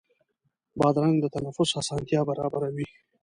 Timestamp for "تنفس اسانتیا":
1.35-2.21